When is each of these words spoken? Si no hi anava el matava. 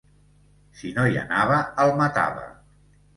Si 0.79 0.93
no 0.95 1.03
hi 1.11 1.19
anava 1.23 1.59
el 1.83 1.93
matava. 1.99 2.47